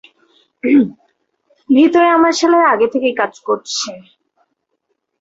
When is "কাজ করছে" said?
3.21-3.89